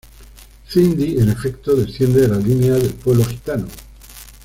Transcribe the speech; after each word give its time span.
Cindy 0.67 1.19
en 1.19 1.29
efecto, 1.29 1.75
desciende 1.75 2.21
de 2.21 2.29
la 2.29 2.37
línea 2.39 2.73
del 2.73 2.95
pueblo 2.95 3.23
gitano. 3.23 3.67